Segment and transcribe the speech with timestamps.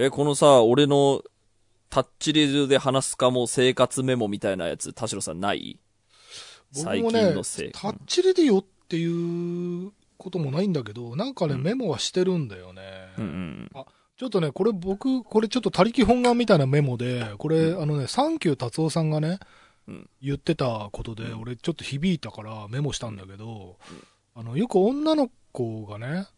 [0.00, 1.24] え、このさ、俺の
[1.90, 5.80] タッチレディオで話すかも生活メモみたいなやつ、田代さんない？
[6.70, 7.32] 最僕もね。
[7.32, 12.82] タッチレディオっていうこともないんだけど、なんかね、うんメモはしてるんだよね。
[13.18, 13.70] うんうん。
[14.16, 19.40] ちょっとね、これ僕、これちょっと他力本願みたいなメモで、これ、あのね、サンキュー達夫さんがね、
[19.88, 23.78] うん言ってたことで、うん俺ちょっと響いたからメモしたんだけど、
[24.36, 26.28] あの、よく女の子がね、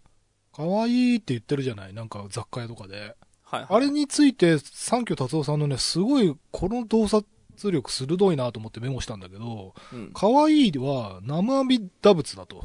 [0.57, 3.17] 可愛いって言ってるじゃないなんか雑貨屋とかで。
[3.51, 3.67] はい、はい。
[3.69, 7.25] あれについて、サンキュー達夫さんのね、すごい、この洞察
[7.65, 10.11] 力鋭いなと思ってメモしたんだけど、うん。
[10.15, 12.65] 可愛いは南無阿弥陀仏だと。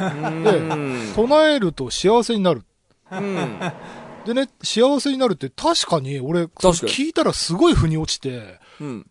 [0.00, 1.12] うん。
[1.14, 2.64] 唱えると幸せになる。
[3.10, 3.58] うん。
[4.26, 9.06] でね、幸せになるって確かに俺、聞いたらすごい腑に落ちて、うん。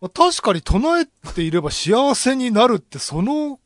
[0.00, 3.58] まあ確かに唱えていれば幸せになるって、その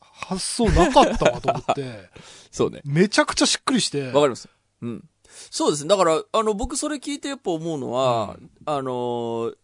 [0.00, 2.10] 発想なかったわと思って、
[2.52, 2.82] そうね。
[2.84, 4.48] めちゃくちゃしっくりして、わかります。
[4.82, 5.07] うん。
[5.50, 5.88] そうですね。
[5.88, 9.54] だから、あの、僕それ聞いてやっぱ思うのは、あのー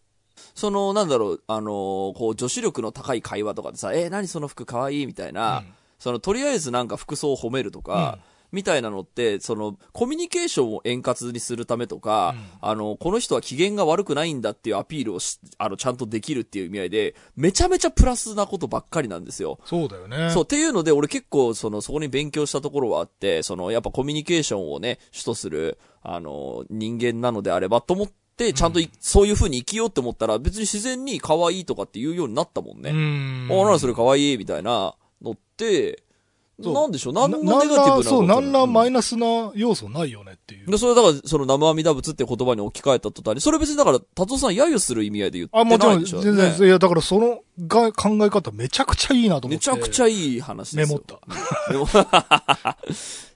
[0.53, 5.63] その、なんだろう、あのーこう、女子力の高い会話とかでさ、えー何その服かわいいみたいな、
[5.99, 8.19] その、とりあえずなんか服装を褒めるとか、
[8.51, 19.59] みたいなのって、その、コミュニケーションを円滑にするためとか、あの、この人は機嫌が悪くないんだっていうアピールをし、あの、ちゃんとできるっていう意味合いで、めちゃめちゃプラスなことばっかりなんですよ。
[19.65, 20.31] そうだよね。
[20.31, 28.07] そう、っていうので、俺結構、その、そこに勉強したところはあって、その、やっぱコミュニケーションをね、主とする、あの、人間なのであればと思っ
[28.37, 32.91] て、ちゃんとい、そういう風に生きようって思ったら、別に自然に可愛いとかって言うようになったもんうね。
[32.91, 33.49] ん。
[33.51, 36.03] あ、なんそれ可愛いみたいなのって、
[36.57, 37.13] なんでしょう？
[37.13, 40.71] なんのなネガティブなことそう、なんらマイイナスな要素ないよねっていう。
[40.71, 49.55] で、それだから、その、生阿弥陀仏って言葉に置き換えた途端に、それ別にだから、達夫さん揶揄する意味合いで言ってあ、もちろん、ないでしょ全然、ねいや、だからそのが考え方めちゃくちゃいいなと思って。
[49.55, 51.01] めちゃくちゃいい話ですよ。
[51.03, 51.71] メモった。
[51.73, 51.87] メ モ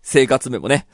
[0.01, 0.87] 生活メモね。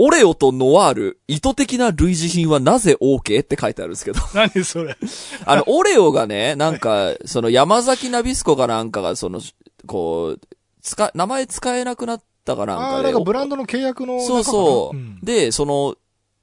[0.00, 3.40] オレオとノワール、意図的な類似品はなぜ OK?
[3.40, 4.20] って書いてあるんですけど。
[4.32, 4.96] 何それ。
[5.44, 9.40] あの、オレオがね、なんか、その山崎ナビスコかなんかが、その、
[9.86, 10.40] こう、
[10.88, 13.02] 使、名前使えなくなったかなんああ、かで。
[13.04, 14.20] なんかブランドの契約の。
[14.20, 14.96] そうそう。
[14.96, 15.94] んで、その、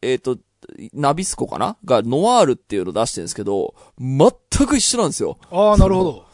[0.02, 0.38] えっ、と、
[0.94, 1.78] ナビスコかな？
[1.86, 4.32] が、ノワールっていうのを出してるんですけど、全
[4.68, 5.38] く一緒なんですよ。
[5.52, 6.26] ああ、なるほど。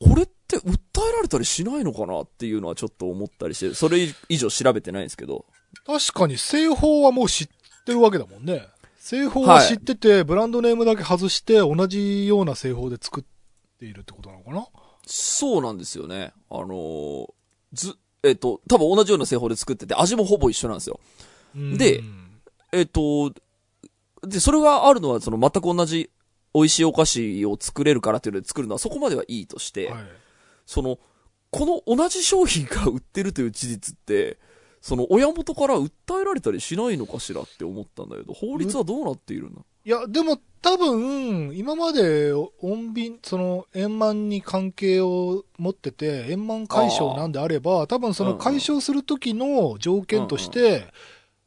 [0.00, 5.46] これって訴えられたりしないのかなっていうのはちょっと思ったりして、それ以上調べてないんですけど。
[5.86, 7.48] 確かに製法はもう知っ
[7.84, 8.66] てるわけだもんね。
[8.98, 13.24] 製法は知ってて、ブランドネームだけ外して、同じような製法で作っ
[13.78, 14.66] ているってことなのかな
[15.06, 16.32] そうなんですよね。
[16.50, 17.35] あのー
[17.76, 20.98] ず、えっ、と、多分同じような製法で作ってて、味もほぼ一緒なんですよ。
[21.54, 22.02] うんで
[22.72, 23.32] えっ、と、
[24.26, 26.10] で、それがあるのは、その全く同じ
[26.52, 30.04] 美味しいお菓子を作れるからっていうので作るのはそこまではいいとして、はい。
[30.66, 30.98] その、
[31.50, 34.38] この同じ商品が売ってるという事実って、
[34.80, 39.60] その親元から訴えられたりしないのかしらって思ったんだけど、法律はどうなっているんだ？
[39.86, 50.92] いや、でも多分、今まで穏便、その円満に関係を持ってて、円満解消なんであれば、多分その解消する時の条件として、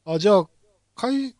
[0.06, 0.48] あ、じゃあ、
[0.96, 1.36] 解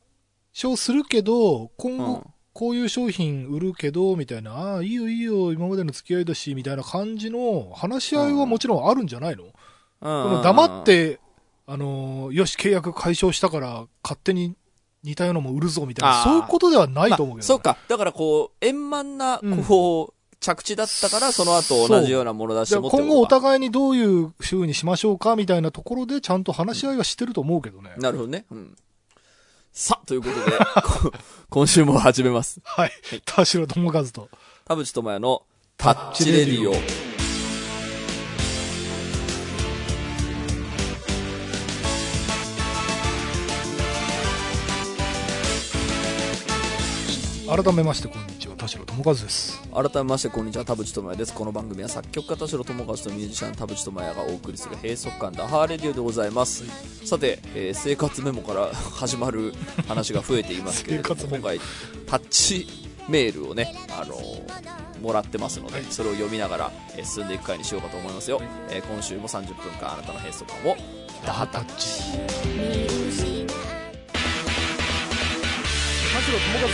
[0.52, 2.00] 消するけど、今うん。
[2.16, 9.54] 後、こういう商品売るけど、みたいな、ああ、いいよいいよ、今までの付き合いだし、みたいな感じの話し合いはもちろんあるんじゃないの、こ
[10.02, 11.22] の黙っ、て、
[11.66, 14.56] あのー、よし、契約解消したから、勝手に
[15.04, 17.78] 似たようなもん売るぞ、みたいな、そういうことではないまあと思うけど、そうか。
[17.88, 27.92] だからこう、円満なうん、こう、着地だったから、その後同じようなもの出しても今後お互いにどういう風にしましょうかみたいなところでちゃんと話し合いはしてると思うけどね。
[27.98, 28.46] なるほどね。
[28.50, 28.76] うん。
[29.74, 31.12] さあ、ということで、こ
[31.50, 32.62] 今週も始めます。
[32.64, 32.92] はい。
[33.26, 34.30] 田代智和と。
[34.66, 35.44] 田淵智也の
[35.78, 37.09] タッチレディオ。
[47.50, 49.60] 改めましてこんにちは、田代智和です。
[49.74, 51.34] 改めまして、こんにちは、田淵智也です。
[51.34, 56.64] この番組は作曲家田代智和とミュージシャン田淵智也がお送りする閉塞感ダハーレディオでございます。
[57.08, 59.54] さて、えー生活メモから始まる
[59.88, 61.60] 話が増えていますけれども、今回、
[62.06, 62.68] タッチ
[63.08, 68.42] メールをね、あのーもらってますので、はいそれを読みながら、えー進んでいく回にしようかと思いますよ。
[68.70, 70.76] えー今週も30分間あなたの閉塞感を
[71.26, 71.66] ダハタッ
[73.34, 73.39] チ。
[76.30, 76.70] 田代智和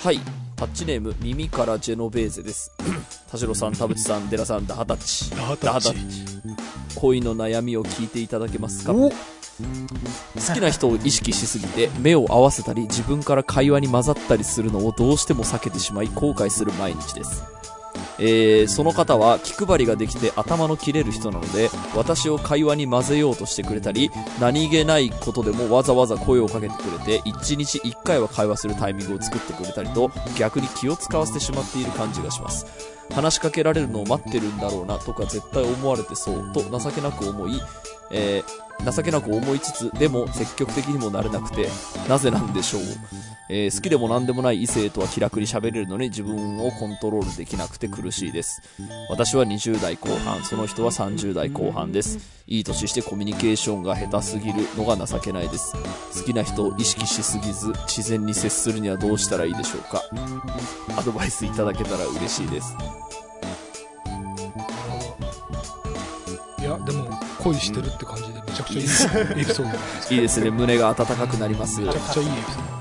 [0.00, 0.08] と。
[0.08, 0.20] はい。
[0.56, 2.72] タッチネーム、耳からジェノベーゼです。
[3.30, 5.30] 田代さん、田淵さん、デラさん、ダハタッチ。
[5.36, 5.94] ダハタッチ
[6.94, 8.92] 恋の悩みを聞いていただけますか？
[8.92, 9.14] お好
[10.54, 17.44] きな人を意識しすぎて目を合わせたり自分から会話に混ざったりするのをどうしても避けてしまい後悔する毎日です
[18.20, 32.99] えーその方は気配りができて頭の切れる人なので私を会話に混ぜようとしてくれたり何気ないことでもわざわざ声をかけてくれて1日1回は会話するタイミングを作ってくれたりと逆に気を使わせてしまっている感じがします。
[33.10, 37.60] 話しかけられるのを待ってるんだろうなとか絶対思われてそうと情けなく思い、
[38.12, 41.68] えー情けなく思いつつでも積極的にもなれなくて
[42.08, 42.82] なぜなんでしょう、
[43.50, 48.62] えー好きでも何でもない異性とは気楽に喋れるのに自分をコントロールできなくて苦しいです。
[49.10, 52.39] 私は20代後半その人は30代後半です。
[52.50, 55.72] いい年してコミュニケーションが下手すぎるのが情けないです。
[56.18, 60.02] 好きな人を意識しすぎず自然に接するにはどうしたらいいでしょうか。
[60.98, 62.76] アドバイスいただけたら嬉しいです。
[66.58, 67.08] いや、でも、
[67.38, 69.14] 恋してるって感じで、めちゃくちゃいいエピソード。
[69.14, 70.14] じゃないですか。
[70.16, 70.50] いいですね。
[70.50, 71.80] 胸が温かくなります。
[71.80, 72.79] めちゃくちゃいいエピソー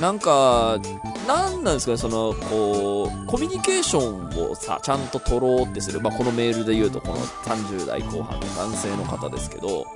[0.00, 0.78] なんか、
[1.26, 6.00] なんなんですかね、その、こう、コミュニケーションをさ、ちゃんと取ろうってする。
[6.00, 9.86] まあ、このメールで言うと、この30代後半の男性の方ですけど、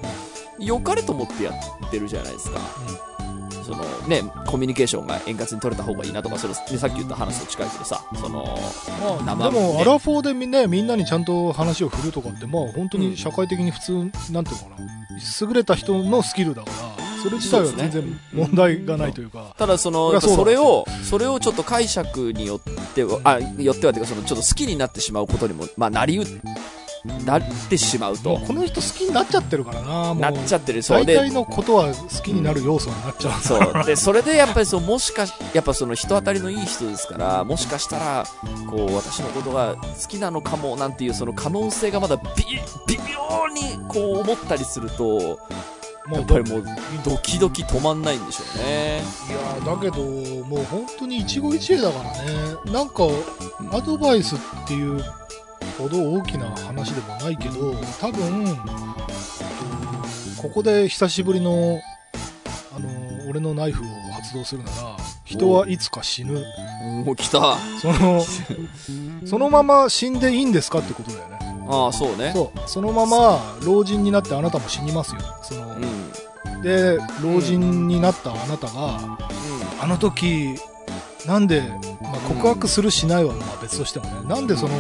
[0.58, 1.52] 良かれと思ってや
[1.86, 2.60] ってるじゃないですか。
[3.62, 8.58] そのね、コミュニケーションが円滑に取れた方がいいなとか、それ、ね、さっき言った話と近いけどさ、その、
[8.98, 9.24] ド。
[9.34, 14.88] まあ、生でも、ねアラフォーでみんな、みんなにちゃんと話を振るとかって、まあ、本当に社会的に普通、なんていうのかな、
[15.48, 16.89] 優れた人のスキルだから、
[17.22, 22.60] それ自体は全然問題がないというか、ただその、それを、それをちょっと解釈によっ
[22.94, 26.24] ては、あ、よってはっていうか、その、ちょっと好きになってしまうことにも、まあ、なりう、
[27.24, 28.36] なってしまうと。
[28.46, 30.82] この人好きになっちゃってるからな、なっちゃってる。
[30.82, 31.04] そう。
[31.04, 33.40] で、大体のことは好きになる要素になっちゃう。
[33.40, 33.84] そう。
[33.84, 38.26] で、それでやっぱりそう、もしかし、やっぱその人当たりのいい人ですから、もしかしたら、
[38.68, 42.22] こう、私のことが好きなのかも、なんていうその可能性がまだ微、
[42.86, 45.38] 微妙にこう思ったりすると、
[46.12, 46.64] やっぱりもう、
[47.04, 49.02] ドキドキ止まんないんでしょうね。
[49.28, 50.02] いやだけど、
[50.44, 53.04] もう本当に一期一会だからね、なんか、
[53.72, 55.02] アドバイスっていう
[55.78, 58.56] ほど大きな話でもないけど、多分、えっ
[60.36, 61.80] とここで久しぶりの、
[62.74, 62.88] あの、
[63.28, 66.42] 俺のナイフを発動するなら、人はいつか死ぬ。
[67.04, 67.52] もう来た。
[67.52, 68.24] あその、
[69.26, 71.38] そのまま死んでいいんですかってことだよね。
[71.70, 72.32] あ、そうね。
[72.34, 72.60] そう。
[72.66, 75.20] そのまま老人になってあなたも死にますよ。
[75.42, 75.84] その、うん。
[76.54, 76.62] うん。
[76.62, 79.18] で、老人になったあなたが、
[79.80, 80.56] あの時、
[81.26, 81.62] なんで、
[82.00, 84.74] まあ、告白するしないはまあ別としてもね、なんでその、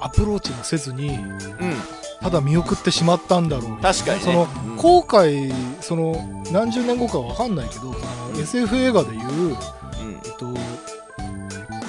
[0.00, 1.74] アプローチもせずに、うん。
[2.20, 6.12] ただ見送ってしまったんだろう確かにねその、うん後悔、その、
[6.50, 7.98] 何十年後かわかんないけど、そ
[8.34, 9.52] の SF 映画でいう、うん。
[9.52, 10.46] えっと、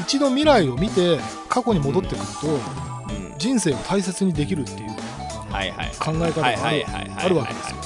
[0.02, 1.18] 一度未来を見て、
[1.50, 2.93] 過去に戻ってくると、うん。
[3.44, 4.98] 人生を大切にできるっていうね、
[5.42, 5.88] あのはいはい。
[6.00, 7.78] 考え方がはいあるわけですよ。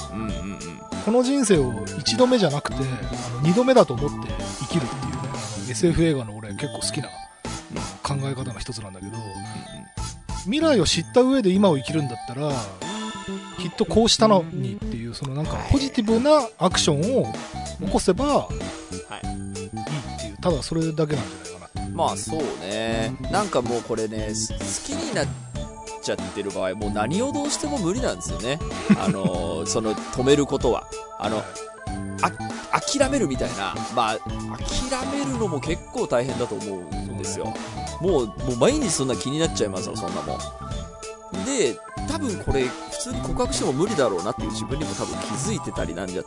[1.04, 2.80] この人生を一度目じゃなくて、あ
[3.34, 4.94] の二度目だと思って生きるって
[5.66, 7.08] いう SF 映画の俺結構好きな
[8.04, 9.12] 考え方の一つなんだけど、
[10.44, 12.52] 未来を知った上で今を生きるんだったら、
[13.58, 17.32] きっとこうしたのにっていう、そのなんかポジティブなアクションを
[17.84, 18.48] 起こせばは
[19.24, 19.26] い。
[19.26, 19.70] いいっ
[20.20, 21.88] ていう、ただそれだけなんじゃないかな。
[21.88, 23.16] まあそうね。
[23.32, 24.58] なんかもうこれね、す好
[24.94, 25.26] きになっ
[26.08, 28.58] ちゃってる場合、もう何をどうしても無理なんですよね。
[28.98, 30.86] あの、その止めることは。
[31.18, 31.42] あの、
[32.22, 32.30] あ、
[32.80, 33.74] 諦めるみたいな。
[33.94, 37.52] まあ、諦めるのも結構大変だと思うんですよ。
[38.00, 40.38] もう、もう毎日そんな気になっちゃいますよ、そんなもん。
[41.44, 41.78] で、
[42.08, 46.22] 多分これ、普通に告白しても無理だろうなっていう自分にも多分気づいてたりなんじゃ、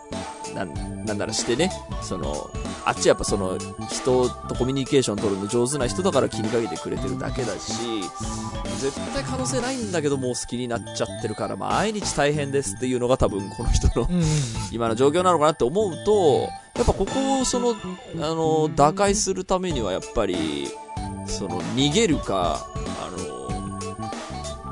[0.53, 1.71] なん、なんならしてね。
[2.01, 2.49] その、
[2.85, 3.57] あっちやっぱその、
[3.89, 8.01] 人とコミュニケーション取るの上手な人だから気にかけてくれてるだけだし、
[8.79, 14.07] 絶対可能性ないんだけどもう好きになっちゃってるから、毎日大変ですっていうのが多分この人の。
[14.71, 17.75] 今の状況なのかなって思うと、やっぱここをその、あ
[18.15, 20.69] の、打開するためにはやっぱり、
[21.27, 22.65] その、逃げるか、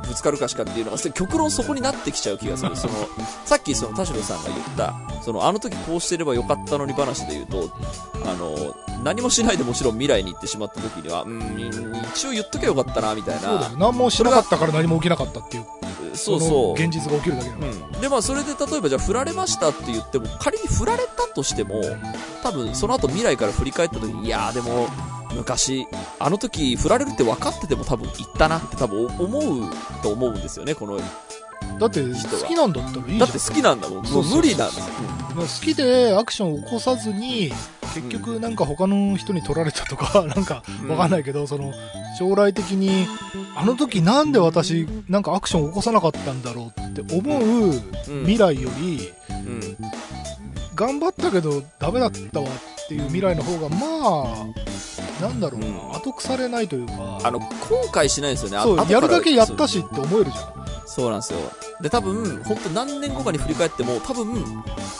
[0.09, 2.75] ぶつかるかしかっていうのが、極論そこになってきちゃう気がする。
[2.75, 2.93] その、
[3.45, 7.69] さっきその田代さんが言った、その、あの時こうしてればよかったのに話で言うと、
[8.25, 13.77] あの、何もしないでもちろん未来に行ってしまった時には、うん、一応言っときゃよかったな、みたいなそう。
[13.77, 15.65] 何もしなかったから何も起きなかったっていう、
[16.15, 16.73] そうのそう。
[16.73, 17.71] 現実が起きるだけだから。
[17.71, 21.81] うん、でまあそれで例えばじゃあ振られましたって言っても仮に振られたとしても
[22.43, 24.87] 多分その後未来から振り返った時にいやーでも
[25.35, 25.85] 昔
[26.19, 29.71] あの時振られるって分かってても多分言ったなって多分思う
[30.01, 30.99] と思うんですよねこの
[31.79, 33.19] だって好きなんだったらいいじゃん。
[33.19, 33.97] だって好きなんだもん。
[33.99, 34.93] もそう無理なんですよ、
[35.35, 37.51] まあ好きでアクションを起こさずに、
[37.93, 41.73] 結局なんか他の人に取られたとか、 なんかわかんないけど、その、
[42.17, 43.07] 将来的に、
[43.55, 47.81] あの時なんで私、なんかアクションを起こさなかったんだろうって思ううん。
[48.25, 49.77] 未来より、うん。
[50.75, 54.68] 頑張ったけどダメだったわっていう未来の方が、まあ、
[55.19, 57.47] なんだろう、うん後腐れないというか、あの、後
[57.91, 58.57] 悔しないんですよね。
[58.57, 60.58] あそうやるだけやったしって思えるじゃん。
[60.89, 61.39] そうなんですよ。
[61.81, 64.43] で、多分、本当何年後かに振り返っても、多分、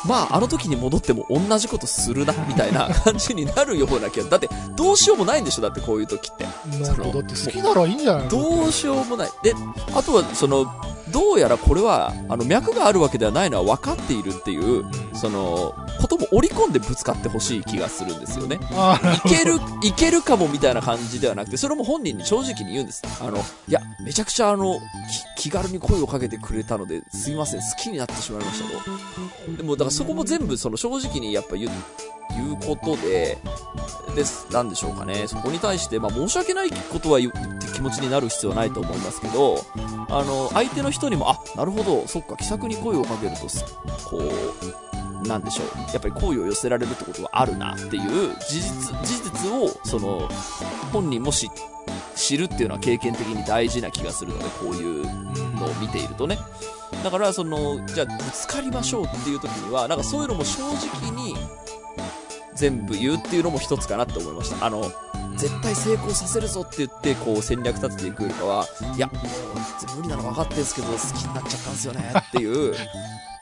[0.06, 4.30] まあ、あの時に戻っても同じことするな、 みたいな感じになるような気が。
[4.30, 6.46] だって、どうしようもないんでしょだってこういう時って。
[6.80, 8.30] なんかだって好きならいいんじゃないの？
[8.30, 9.30] どうしようもない。
[9.42, 9.56] で、
[9.96, 10.72] あとは、その、
[11.12, 18.60] どうやらこれは、あの、脈があるわけではないのは分かっているっていう、その、ことも織り込んでぶつかってほしい気がするんですよね。
[19.26, 23.02] いける、いけるかもみたいな感じではなくて、それも本人に正直に言うんです。
[23.20, 24.80] あの、いや、めちゃくちゃあの、
[25.36, 29.58] き気軽に声をかけてくれたので、すいません、好きになってしまいましたと。
[29.58, 31.72] でも、だからそこも全部、その正直にやっぱ言う、
[32.36, 33.38] 言うことで、
[34.16, 35.28] です、なんでしょうかね。
[35.28, 37.40] そこに対して、まあ、申し訳ないことは言って
[37.74, 39.66] 気持ちになる必要はないと思いますけど、
[40.10, 43.48] あの、相手の人にも、あ、なるほど、そっか、気さくに声をかけると、
[44.10, 44.22] こ
[45.24, 45.66] う、なんでしょう。
[45.94, 50.30] やっぱり好意を寄せられるってことはあるなっていう事実、事実を、その、
[50.92, 51.50] 本人も知、
[52.20, 55.06] 知るっていうのは経験的に大事な気がするので、こういう
[55.56, 56.38] のを見ているとね。
[57.04, 61.36] だから、その、じゃあ、ぶつかりましょうっていう時には、なんかそういうのも正直に、
[62.56, 64.66] 全部言うっていうのも一つかなって思いました。
[64.66, 64.92] あの、
[65.38, 68.66] 絶対成功させるぞって言って、こう戦略立てていくよりかは、
[68.98, 72.76] いや、もう無理なの分かってんすけど、好きになっちゃったんですよねっていう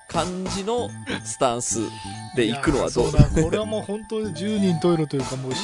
[0.07, 0.89] 感じの
[1.23, 1.79] スタンス
[2.35, 5.59] で行くのはどうだ、これはもう本当に10人トイレというか、もうし、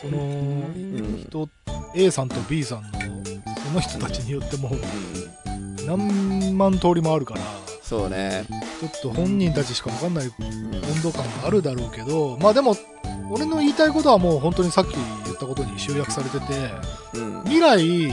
[0.00, 1.48] その、ん人、
[1.94, 4.70] A さんと B さんの、その人たちによっても、
[5.86, 7.40] 何万通りもあるから、
[7.82, 8.44] そうね。
[8.80, 12.76] ちょっと本人たちしか分かんないうん温度感があるだろうけど、まあでも、
[13.30, 16.70] 俺の言いたいことはもう本当にさっき言ったことに集約されてて、
[17.14, 17.36] うん。
[17.36, 17.42] うん。
[17.44, 18.10] 未来、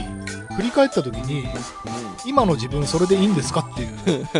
[0.56, 1.46] 振り返った時に、
[2.26, 4.26] 今の自分それでいいんですかっていう。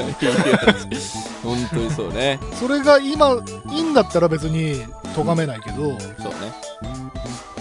[1.44, 2.40] 本当にそうね。
[2.58, 3.36] それが今、
[3.70, 6.52] いいんだったら別に咎めないけど、そうね。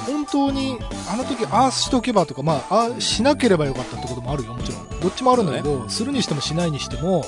[0.06, 0.80] 本当に
[1.12, 5.00] あの時ああしとけばとか、まあ、ああしなければよかったってこともあるよ、もちろん。
[5.02, 7.26] どっちもあるんだけど、するにしてもしないにしても、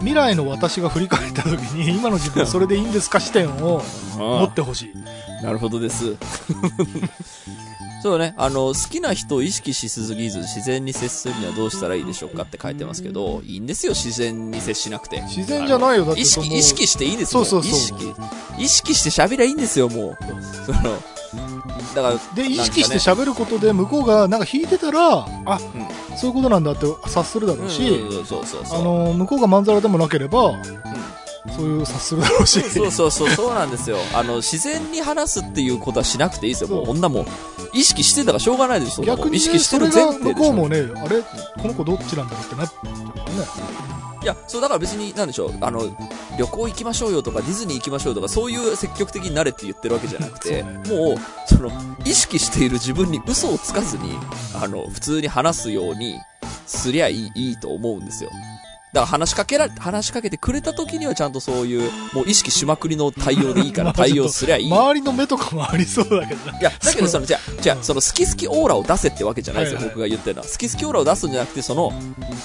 [0.00, 3.82] 未来の私が振り返った時に、 今の自分それでいいんですか視点を
[4.16, 5.44] 持ってほしい。
[5.44, 6.16] なるほどです。
[8.02, 15.20] そうね、あの、好きな人を意識しすぎず、自然に接するにはどうしたらいいでしょうかって書いてますけど、いいんですよ、自然に接しなくて。
[15.20, 17.44] 自然じゃないよ、だって意識、意識していいんですよ。
[17.44, 18.14] そうそうそう意識。
[18.58, 20.18] 意識して喋りゃいいんですよ、もう。
[20.64, 20.80] その、
[21.94, 25.60] だから、で、意識してなんか喋ることで向こうがなんか弾いてたら、あ、
[26.20, 28.80] そういうことなんだって察するだろうし、ねうんそうそうそう。
[28.80, 30.52] あの、向こうがまんざらでもなければ、
[31.56, 32.60] そういう察するだろうし。
[32.62, 33.96] そうそうそう、そうなんですよ。
[34.14, 36.68] あの、自然に話すっていうことはしなくていいですよ。
[36.68, 37.26] もう、そうこんなもん。
[37.72, 38.94] 意識してたらしょうがないですよ。
[38.96, 40.34] そんなもん逆に、ね、意識してる前提で。
[40.34, 43.89] 向こうもね、あれこの子どっちなんだろうってなっちゃうからね。
[44.22, 45.80] いや、そう、だから別に、なんでしょう、あの、
[46.38, 51.70] 旅行行きましょうよとか、ディズニー行きましょうとか、そういう積極的になれって言ってるわけじゃなくて、もう、その、
[52.04, 54.18] 意識している自分に嘘をつかずに、
[54.54, 56.18] あの、普通に話すように
[56.66, 58.30] すりゃいい、いいと思うんですよ。
[58.92, 64.68] だから話しかけられ、話しかけてくれた時にはちゃんとそういう、もう意識しまくりの対応でいいから 対応すりゃいい。
[64.68, 66.58] い周りの目とかもありそうだけどね。
[66.60, 70.48] や、だけどその、じゃあじゃあその好き好きオーラを出せってわけじゃないですよ、はいはい僕が言ってるのは。
[70.48, 71.92] 好き好きオーラを出すんじゃなくて、その、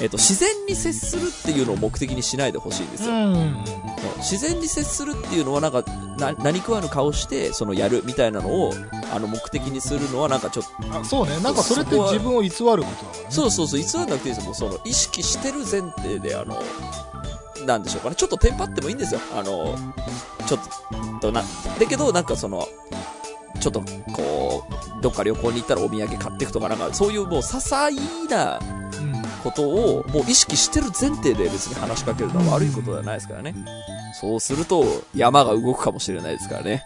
[0.01, 3.11] えっ、と、自然に接するっていうのを目的にしないでほしいんですよ。
[4.17, 5.83] 自然に接するっていうのはなんか
[6.17, 8.73] な何食わぬ顔してそのやるみたいなのを
[9.13, 11.37] あの目的にするのはなんかちょっとあそうね。
[11.39, 13.25] なんかそれって自分を偽ることだからね。
[13.29, 16.61] そうそうそう偽らなくていいですよもうその意識してる前提であの
[17.65, 19.75] なんでしょうかねちょっとテンパってもいいんですよあの
[20.45, 21.41] ちょっとな
[21.79, 22.67] だけどなんかその
[23.59, 23.81] ちょっと
[24.13, 24.67] こ
[24.99, 27.91] うどっか旅行に行ったらお土産買っていくとかなんかそういうもう些細
[28.29, 29.15] なうん。
[29.45, 33.53] ことをもう意識してる前提で別に話しかけるのは悪いことではないですからね。
[34.19, 34.83] そうすると
[35.15, 36.83] 山が動くかもしれないですからね。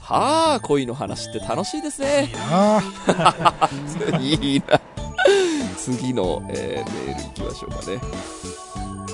[0.00, 2.32] はあ、恋の話って楽しいですいいね。
[2.50, 2.82] な
[4.18, 4.80] いいな。
[5.76, 7.98] 次の、えーメール行きましょうかね。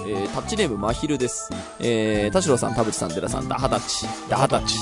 [0.09, 1.51] えータッチネームまひるです。
[1.81, 4.07] えー、田代さん、田淵さん、寺さん、ダハダチ。
[4.29, 4.79] ダハダチ。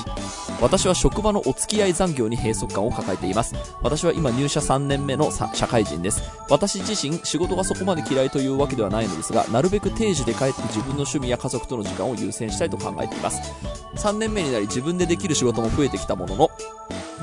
[0.60, 3.54] 私は職場のお付き合い残業に閉塞感を抱えています。
[3.82, 6.22] 私は今入社3年目のさ社会人です。
[6.48, 13.52] 私自身、仕事がそこまで嫌いというわけではないのですが、なるべく定時で帰って自分の趣味や家族との時間を優先したいと考えています。
[13.96, 16.50] 3年目になり自分でできる仕事も増えてきたものの、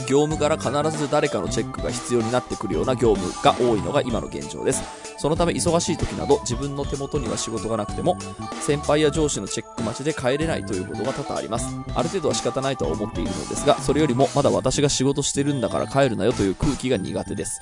[0.09, 4.83] 業務から必ず誰かのチェックが必要になってくるような業務が多いのが今の現状です。
[5.17, 8.17] そのため忙しい時など自分の手元には仕事がなくても
[8.59, 11.67] 先輩や上司のチェック待ちで帰れないということが多々あります。
[11.95, 17.61] ある程度は仕方ないとは思っているのですが、それよりもまだ私が仕事してるんだから帰るなよという空気が苦手です。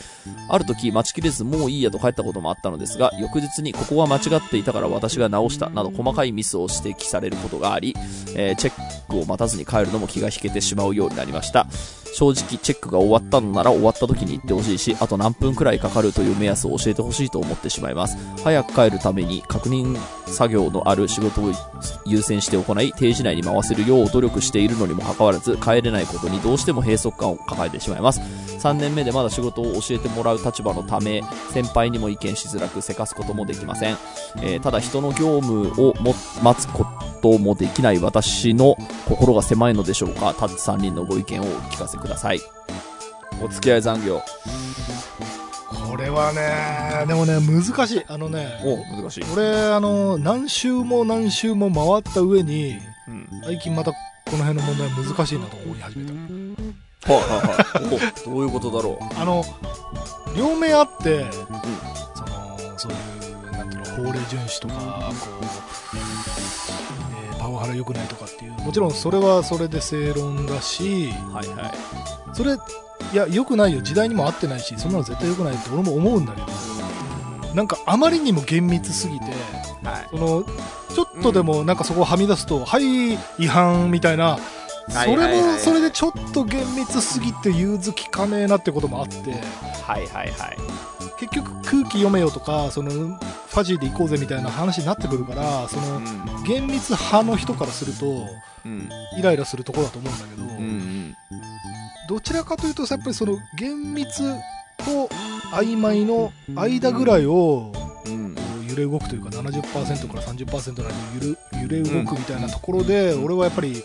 [0.49, 7.95] ある時待ちきれずもういいやと帰ったこともあったのですが、翌日にここは間違っていたから私が直したなど細かいミスを指摘されることがあり、
[8.35, 11.67] えーチェックを待たずに帰るのも気が引けてしまうようになりました。
[12.13, 18.17] 正直チェックが終わったのなら終わった時に行ってほしいし、あと何分くらいかかるという目安を教えてほしいと思ってしまいます。
[18.43, 19.97] 早く帰るために確認
[20.31, 21.51] 作業のある仕事を
[22.05, 28.19] 優先して行い、定時内に回せるよう努力しているのにもかかわらず、帰れないことにどうしても閉塞感を抱えてしまいます。
[28.19, 33.97] 3年目でまだ仕事を教えてもらう立場のため、先輩にも意見しづらくせかすこともできません。
[34.41, 36.85] えーただ人の業務をも待つこ
[37.21, 38.75] ともできない私の
[39.07, 40.33] 心が狭いのでしょうか。
[40.37, 42.39] タッツ3人のご意見をお聞かせください。
[43.43, 44.21] お付き合い残業。
[45.91, 48.03] これはね、でもね、難しい。
[48.07, 49.25] あのね、お、難しい。
[49.33, 52.77] 俺、あの、何周も何周も回った上に、
[53.09, 53.27] うん。
[53.43, 53.97] 最近またこ
[54.31, 56.05] の辺の問題難しいなと思い始め
[57.01, 57.13] た。
[57.13, 57.99] はいはいはい。
[58.23, 59.43] お、 どういうことだろあの、
[60.33, 62.97] 両面あって、その、そういう、
[63.95, 65.45] 法令遵守とか、こう、
[65.95, 72.35] えーパワハラ良くないとかっていう、もちろんそれはそれで正論だし、はいはい。
[72.35, 73.81] それ、いや、良くないよ。
[73.81, 76.47] 時代にも合ってないし、そんなの絶対良くないって俺も思うんだけど、
[77.55, 79.25] なんかあまりにも厳密すぎて、
[79.83, 80.07] はい。
[80.11, 80.43] その、
[80.93, 84.37] ちょっとでもなんかそこをはみ出すと、はい、違反みたいな、
[84.89, 89.15] それもそれでちょっと厳密すぎて融通きかねえなってこともあって、
[89.81, 90.57] はいはいはい。
[91.17, 93.17] 結局空気読めよとか、その、
[93.51, 96.43] ファジーで行こうぜみたいな話になってくるから、その、ん。
[96.45, 98.25] 厳密派の人からすると、
[98.65, 98.89] うん。
[99.17, 101.15] イライラするところだと思うんだけど、うんうん。
[102.07, 104.23] どちらかというと、やっぱりその、厳密
[104.77, 105.09] と
[105.51, 107.73] 曖昧の間ぐらいを、
[108.05, 108.35] うん。
[108.69, 113.83] 揺れ動くというか70%から30%の間に揺れ揺れ動くみたいなところで、俺はやっぱり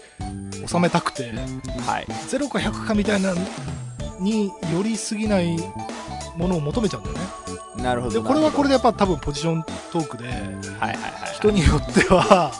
[0.64, 2.06] 収めたくてはい。
[2.06, 3.34] 0か100かみたいな
[4.20, 5.56] に寄りすぎない
[6.36, 7.22] ものを求めちゃうんだよね
[7.86, 8.20] なるほど。
[8.20, 8.68] でこれはこれで。
[8.68, 10.24] でやっぱ多分ポジショントークで。
[11.34, 12.50] 人によっては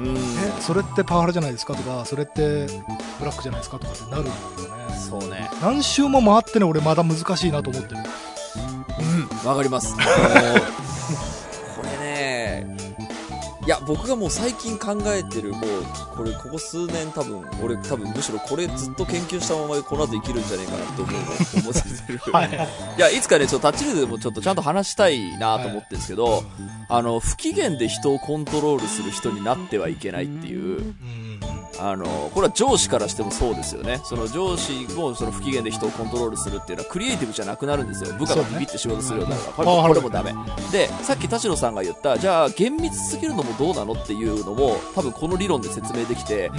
[0.00, 0.16] うん。
[0.16, 2.66] えそれってパワハラじゃないですかとかそれって
[3.18, 5.50] ブラックじゃないですかとかってなるんだよねそうね。
[5.60, 7.96] 何周も回ってね俺まだ難しいなと思ってる
[9.44, 9.96] わかります。
[13.66, 15.62] いや、僕がもう最近考えてる、もう、
[16.16, 21.14] これ、ここ数年多分、俺多分むしろこれずっと研究したままこの後生きるんじゃねえかなって思う、
[21.62, 22.18] 思ってる。
[22.32, 22.68] はい。
[22.96, 26.44] いや、いつかね、ちょっとタッチルーでもちょっとちゃんと話したいなと思ってるんですけど、
[26.88, 31.25] あの、不機嫌で人をコントロールする人になってはいけないっていう、うん
[31.78, 34.00] あの、これは上司からしてもそうですよね。
[34.04, 38.12] その上司もその不機嫌で人をコントロールするっていうのはクリエイティブじゃなくなるんですよ。
[38.14, 39.54] 部下がビビって仕事するようになるから。
[39.56, 40.34] これこれもダメ。
[40.72, 46.50] で、さっき田代さんが言った、じゃあ厳密すぎるのもどうなのっていうのも、多分この理論で説明できて、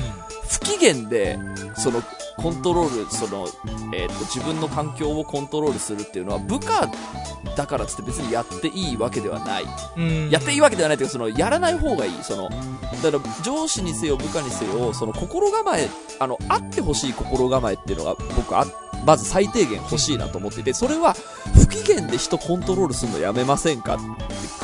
[0.47, 1.37] 不機嫌で、
[1.75, 2.01] その、
[2.37, 3.47] コントロール、その、
[3.93, 6.89] えっ、と、自分の環境をコントロールするっていうのは、部下
[7.55, 9.65] だからっつって別にやっていいわけではない。
[9.97, 12.11] うんやっていいわけではないというか、その、やらない方がいい。
[12.21, 12.49] その、
[13.03, 18.65] だから、上司にせよ、部下にせよ、その、心構え、あの、あってほしい心構えっていうのが、僕あ、
[19.05, 21.15] まず最低限欲しいなと思っていて、それは、
[21.55, 23.95] 不機嫌で人コントロールするのやめませんか？
[23.95, 24.03] って、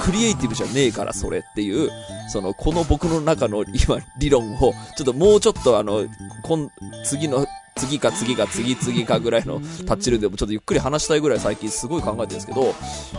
[0.04, 1.90] クリエイティブじゃねえから、それっていう、
[2.30, 6.06] その、この僕の中の今、理論を、ちょっともうちょっとあの、
[6.44, 6.70] こん、
[7.04, 12.76] 次の、次か次か次々かぐらいのタッチルでもちょっとゆっくり話したいぐらい最近すごい考えてるんですけど、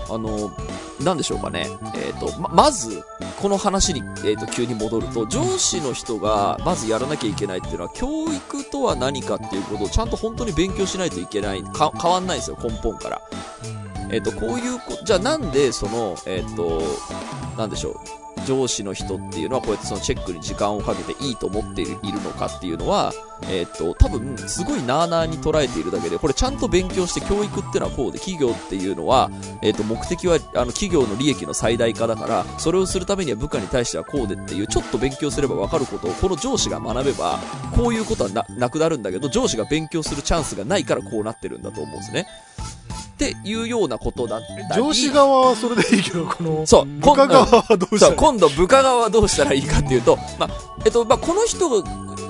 [0.08, 0.52] あの、
[1.02, 1.66] なんでしょうかね。
[1.96, 3.02] えっ、と、ま、まず、
[3.40, 11.62] この話に、えっ、と、急に戻ると、上司の人が、まずやらなきゃいけないっていうのは、教育とは何かっていうことをちゃんと本当に勉強しないといけない。
[11.64, 13.22] か変わんないんですよ、根本から。
[14.10, 16.82] えっ、と、こういうこ、じゃあなんで、その、えっ、と、
[17.58, 18.23] なんでしょう。
[18.46, 23.12] 上司の人っていうのはこうやってそのチェックに時間をかけていいと思っているのかっていうのは、
[23.50, 29.30] えっ、と、多分、すごいなーなーに捉えているだけで、これちゃんと勉強して教育っていうのはこうで、企業っていうのは、
[29.62, 37.38] えっ、と、目的は、あの、企業の利益の最大化だから、それをするためには部下に対してはこうでっていう、ちょっと勉強すればわかることを、この上司が学べば、
[37.74, 42.26] こういうことは、なくなるんだけど、上司が勉強するチャンスがないからこうなってるんだと思うんですね。
[43.14, 44.82] っていうようなことだったり。
[44.82, 48.18] 上司側はそれでいいけど、この、そう部下側はどうしたらいい？
[48.18, 50.50] 今度部下側はどうしたらいいかっていうと、まあ、
[50.84, 51.68] えっと、まあ、この人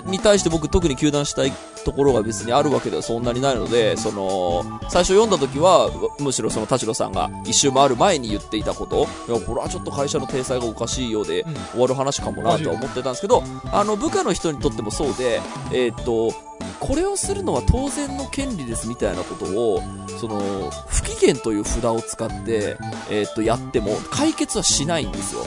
[0.06, 1.52] に対して僕特に糾弾したい
[1.84, 11.54] ところが別にあるわけではそんなにないので、その、最初読んだ時は、むしろその田代さんが一周回る前に言っていたこと、いや、これはちょっと会社の体裁がおかしいようで、うん。
[11.54, 15.40] 終わる話かもなとは思ってたんですけど、あの、部下の人にとってもそうで、
[15.72, 16.32] えっと、
[16.80, 19.82] これをするのは当然の権利ですみたいなことを、
[20.20, 22.76] その、不機嫌という札を使って、
[23.10, 25.44] えっと、やっても解決はしないんですよ。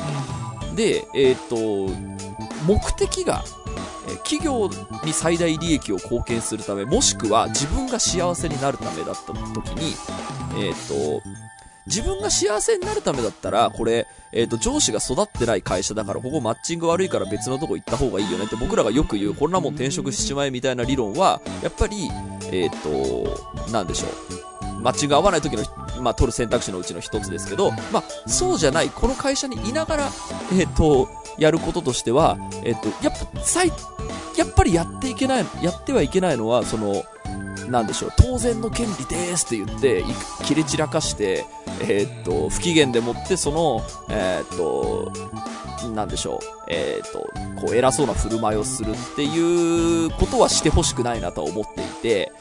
[0.76, 1.56] で、えっ、と、
[2.66, 3.67] 目的が、えー
[4.24, 4.70] 企業
[5.04, 9.96] に最大利益を貢献するため、もしくは自分が幸せになるためだった時に、
[10.58, 11.22] えっ、と、
[11.88, 22.10] 自分が幸せになるためだったら、これ、えっ、と、上司が育ってない会社だから、ここマッチング悪いから別のとこ行った方がいいよねって僕らがよく言う、こんなもん転職しちまえみたいな理論は、やっぱり、
[22.52, 24.82] えっ、と、なんでしょう。
[24.82, 25.64] マッチング合わない時の、
[26.02, 30.10] まあ、取る選択肢のうちの一つですけど、まあ、そうじゃない、この会社にいながら、
[30.54, 33.70] えっ、と、やることとしては、えっ、と、やっぱ、最、
[34.38, 37.04] やっぱりやっていけない、やってはいけないのは、その、
[37.70, 40.04] なんでしょう、当然の権利ですって言って、
[40.46, 41.46] 切れ散らかして、
[41.82, 45.12] えー、っと、不機嫌でもって、その、えー、っと、
[45.90, 47.20] なんでしょう、えー、っと、
[47.62, 52.32] こう、偉そうな振る舞いをするっていうことはしてほしくないなとは思っていて、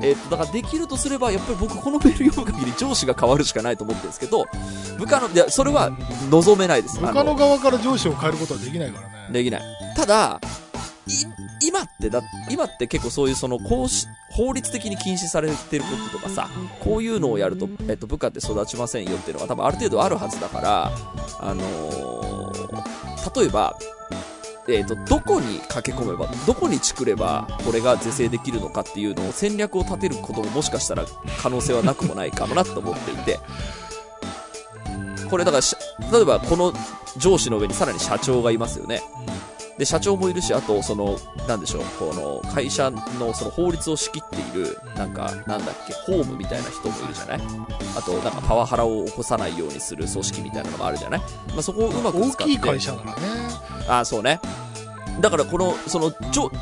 [0.00, 4.46] えー、っと、だからできるとすれば、やっぱり僕このメール読む限り上司が変わるしかないと思ってるんですけど、
[4.98, 5.90] 部下の、いや、それは
[6.30, 7.00] 望めないです。
[7.00, 9.14] 部下の側から上司を変えることはできないからね。
[9.30, 9.62] できない。
[9.96, 10.40] ただ、
[11.62, 16.48] 今ってだ、今って結構そういうその公式、法律的に禁止されてることとかさ、
[16.80, 20.92] こういうのをやると、えっと、部下って育ちませんよっていうのが多分ある程度あるはずだから、
[21.40, 23.78] あのー、例えば、
[24.68, 31.04] えっ、ー、と、どこに駆け込めば、どこに作れば、これが是正できるのかっていうのを戦略を立てることももしかしたら
[31.42, 33.40] 可能性はなくもないかもなと思っていて、
[35.28, 36.72] これだから、例えばこの
[37.16, 39.02] 上司の上にさらに社長がいますよね。
[39.78, 47.40] で、社長もいるし、あと、その、なんでしょう、この、会社のその法律を仕切っている、なんか、なんだっけ、ホームみたいな人もいるじゃない？
[47.96, 51.20] あと、なんかパワハラを起こさないようにする組織みたいなのもあるじゃない？
[51.48, 52.44] まあ、そこをうまく使って。
[52.44, 53.16] 大きい会社ならね。
[53.88, 54.40] ああ、そうね。
[55.20, 56.12] だからこの、その、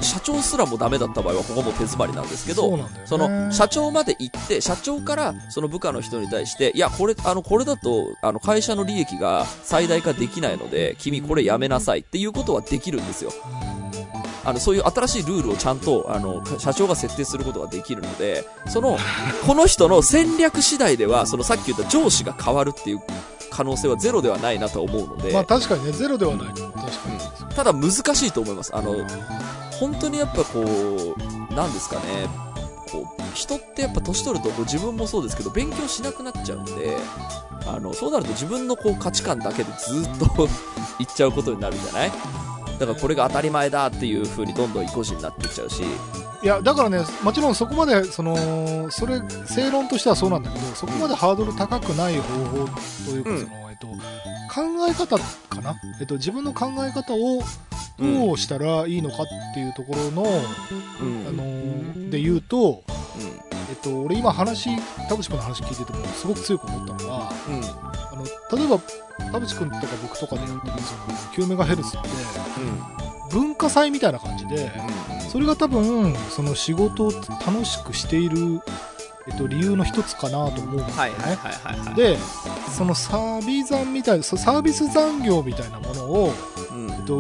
[0.01, 13.33] 社長すらもダメだった場合は、ここも手詰まりなんですけど、そ、ね,、の、社長まで行って、社長から、その部下の人に対して、いや、これ、あの、これだと、あの、会社の利益が最大化できないので、君これやめなさいっていうことはできるんですよ。
[14.45, 18.99] あの、そういう新しいルールをちゃんと、あの、社長が設定することができるので、その、
[19.47, 23.01] この人の戦略次第では、そのさっき言った上司が変わるっていう
[23.53, 25.33] 可能性はゼロではないなと思うので。
[25.33, 26.49] まあ確かにね、ゼロではない。
[26.49, 26.71] 確か
[27.49, 27.55] に。
[27.55, 28.75] ただ難しいと思います。
[28.75, 28.95] あの、
[29.79, 32.03] 本当にやっぱこう、なんですかね、
[32.91, 36.97] こう、人ってやっぱ年取ると、こう自分もそうですけど、勉強しなくなっちゃうんで、
[37.67, 40.49] あの、そうなると自分のこう価値観だけでずっと
[40.99, 42.13] いっちゃうことになるんじゃない？
[42.83, 45.85] だからこれが当たり前だっていう風にどんどん意固地になっていっちゃうし、
[46.43, 53.97] いやだからねもちろんそこまでそのそれ正論としてはそうなんだけどそこまでハードル高くない方法というか、そのえっと、考
[54.91, 55.17] え方
[55.49, 57.43] かな、えっと、自分の考え方を
[58.01, 62.83] どうしたらいいのかっていうところの、うん、あので言うと、
[63.52, 64.69] うん、えっと、俺今話
[65.09, 68.79] 田淵君の話聞いててもすごく強く思ったのは、うん、あの例えば
[69.33, 72.09] 田淵君とか僕とかでやってるその9メガヘルツって、
[73.33, 74.71] 文化祭みたいな感じで、
[75.31, 77.13] それが多分その仕事を
[77.47, 78.61] 楽しくしている、
[79.27, 81.95] えっと、理由の一つかなと思うんですよね。
[81.97, 82.19] で
[82.77, 86.33] そのサービザンみたいなサービス残業みたいなものを、
[86.73, 87.19] うん、えっと、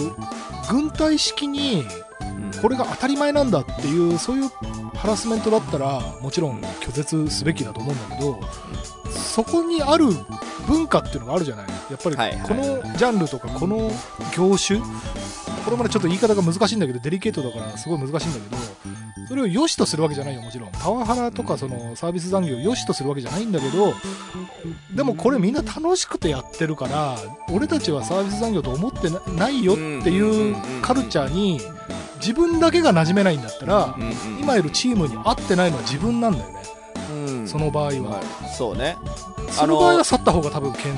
[0.70, 1.86] 軍隊式に
[2.60, 4.50] これが当たり前なんだっていうそういう
[5.02, 8.38] ハラスメントだったらもちろん拒絶すべきだと思うんだけど
[9.10, 10.04] そこにある
[10.68, 11.66] 文化っていうのがあるじゃない。
[11.90, 13.90] やっぱりこのジャンルとかこの
[14.36, 14.78] 業種
[15.64, 20.70] これまでちょっと言い方が難しいんだけどデリケートだからすごい難しいんだけどそれを良しとするわけじゃないよもちろん。
[20.70, 23.92] パワハラとかそのサービス残業を良しとするわけじゃないんだけど
[24.94, 27.16] でもこれみんな楽しくてやってるから
[27.52, 31.60] 俺たちはサービス残業と思ってないよっていうカルチャーに
[32.22, 33.96] 自分だけが馴染めないんだったら
[34.40, 38.20] 今いるチームに合ってないのは自分なんだよね、その場合は、
[38.56, 38.96] そうね。
[39.50, 40.92] その場合は去った方が多分健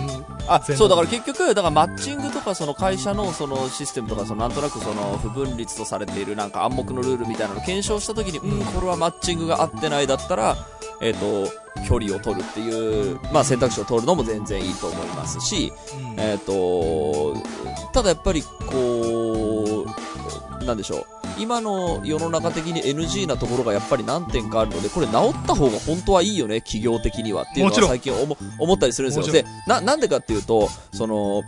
[0.46, 10.56] あそうだから結局だからマッチングとかその会社のそのシステムとかそのなんとなくその不分立とされているなんか暗黙のルールみたいなのを検証した時にうんこれはマッチングが合ってないだったら
[11.00, 11.50] えっ、ー、と
[11.88, 17.36] 距離を取るっていう、まあ、選択肢を取るのも全然いいと思いますし、うん、えっ、ー、と
[17.92, 19.63] ただやっぱりこう
[20.64, 21.06] なんでしょう。
[21.38, 29.32] 今の世の中的に NG なところがやっぱり何点かあるので、これ治った方が本当はいいよね、企業的にはっていうのは最近思思ったりするんですよ。
[29.32, 31.42] で、な、なんでかっていうと、その、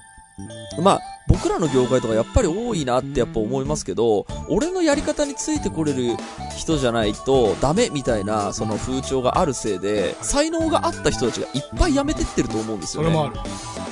[0.83, 6.16] まあ、僕らの業界とかやっぱり多いなってやっぱ思いますけど、俺のやり方についてこれる
[6.57, 13.16] 人じゃないとダメみたいなその風潮があるせいで、才能があった人たちがいっぱい辞めてってると思うんですよね。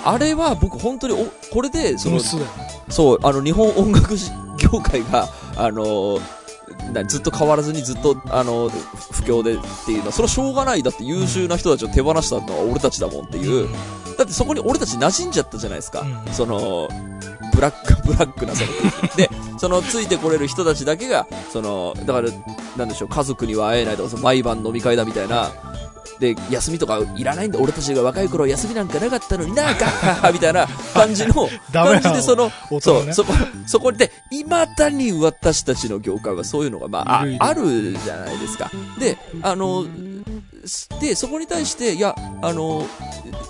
[0.05, 2.21] ああれは僕本当にお、これで、その、
[2.91, 4.17] そう、あの日本音楽
[4.75, 6.19] 業界が、あの
[7.07, 10.83] ずっと変わらずにずっと、あの、不況でっていうのは、それはしょうがない。
[10.83, 13.69] だって優秀な人たちを手放したのは俺たちだもんっていう。
[14.17, 16.05] だってそこに俺たち馴染んじゃったじゃないですか。
[16.33, 16.89] その、
[17.55, 18.71] ブラック、 ブラックなその。
[19.17, 22.29] で、そのついてこれる人たちだけが、その、だから、
[22.77, 25.51] なんでしょう、家族には会えないとか、その毎晩飲み会だみたいな、
[26.21, 27.59] で、休みとかいらないんだ。
[27.59, 33.33] 俺たちが若い頃休みなんかなかったのにな、 ガッハッハみたいな感じの、感じでその、ねそう、そこ、
[33.67, 38.71] そこで、未だに私たちの業界はそういうのが、まあ、あるじゃないですか。
[38.99, 39.85] で、あの、
[41.01, 42.87] で、そこに対して、いや、あの、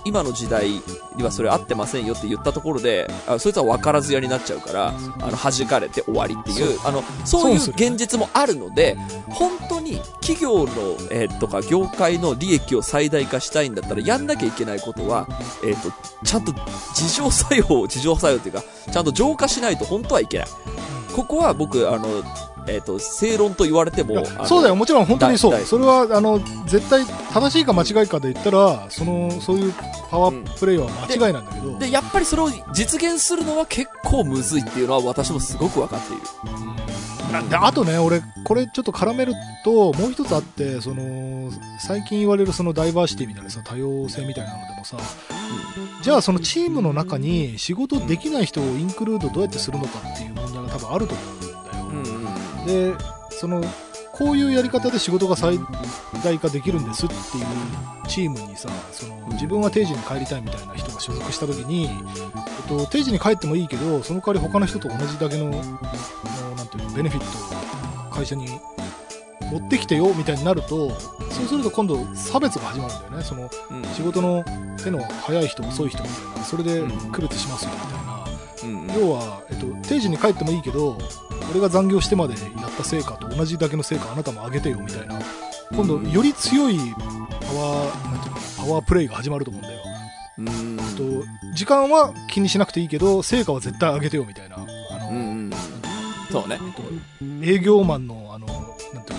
[0.05, 0.68] 今の時代
[1.16, 4.92] にはそれ合ってませんよって言ったところで、あそいつは分からずやになっちゃうから、あ
[5.31, 8.96] の、弾かれて終わりっていう、あの、そういう現実もあるので、
[9.31, 10.66] 本当に企業の、
[11.11, 15.27] えーとか業界の利益を最大化したいんだったら、やんなきゃいけないことは、
[15.64, 15.92] えっ、と、
[16.24, 16.53] ちゃんと
[16.94, 20.46] 自浄作用を、自浄作用っていうか、ちゃんと浄化しないと本当はいけない。
[21.14, 22.22] ここは僕、あの、
[22.66, 25.61] えっ、と、正論と言われても、そうだよ、もちろん本当にそう。
[25.64, 29.74] それは、あの、絶対正しいか間違いかで言ったら、その、そういう
[30.11, 36.22] パワープレイは間違いなんだけど、で、やっぱりそれを実現するのは結構むずいっていうのは私もすごく分かっている。
[37.48, 41.50] であとね、俺、これちょっと絡めると、もう一つあって、その、
[41.81, 44.96] 最近言われるそのダイバーシティみたいなさ、多様性みたいなのでもさ、
[46.03, 51.54] じゃあそのチームの中に仕事できない人をインクルードどうやってするのかっていう問題が多分あると思う。
[52.66, 52.94] で、
[53.31, 53.62] その、
[54.12, 55.59] こういうやり方で仕事が最
[56.22, 57.20] 大化できるんですっていう
[58.07, 68.46] チームにさ、その自分は定時に帰りたいみたいな人が所属した時に、えっと、定時に帰ってもいいけど、その代わり他の人と同じだけの、あのなんていうの、ベネフィットを会社に
[69.50, 70.90] 持ってきてよみたいになると、
[71.31, 73.24] そうすると今度差別が始まるんだよね。
[73.24, 74.44] そのうん仕事の
[74.83, 78.24] 手の早い人、遅い人みたいな、それでうん区別しますよみたいな。
[78.64, 80.96] うん要は、えっと、定時に帰ってもいいけど、
[81.51, 85.19] 俺が残業してまでやった成果と同じだけの成果あなたも上げてよみたいな、
[85.73, 89.81] 今度、より強いパワー、なんていうのパワープレイが始まると思うんだよ。
[90.39, 90.77] うん。
[90.77, 94.57] と、時間は気にしなくていいけど、成果は絶対上げてよみたいな。
[94.57, 94.59] あ
[94.99, 95.51] の、うんうん。
[96.31, 96.59] そうね。
[96.61, 99.15] えっと、営業マンの、あの、なんていうのか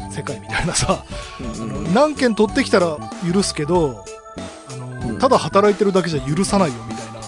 [0.00, 1.04] な、世界みたいなさ、
[1.40, 2.98] あの何件取ってきたら
[3.30, 4.04] 許すけど、
[4.70, 7.22] あの、うんただ働いてるだけじゃ許さないよみたいな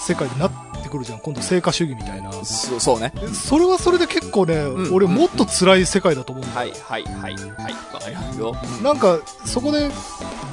[0.00, 1.20] 世界になってくるじゃん。
[1.20, 2.30] 今度成果主義みたいな。
[2.44, 3.12] そうそうね。
[3.14, 4.94] でそれはそれで結構ね、うん。
[4.94, 6.44] 俺もっと辛い世界だと思う。
[6.44, 6.98] んだよ、はい。
[6.98, 7.04] はい。
[7.04, 7.34] はい。
[7.34, 7.72] はい。
[7.94, 8.54] わかりますよ。
[8.82, 9.88] なんかそこで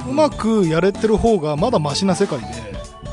[0.07, 2.45] うまくやれてる方がまだマシな世界で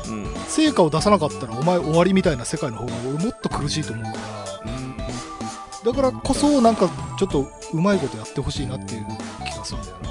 [0.07, 0.27] うん。
[0.47, 2.37] 成果を出さなかったらお前終わりみたい。
[2.37, 3.83] な世界の方が俺もっと苦しい。
[3.83, 4.15] と思うから
[5.85, 7.99] だからこそなんかちょっとうまい。
[7.99, 8.67] ことやってほしい。
[8.67, 8.99] なってい。
[8.99, 9.05] う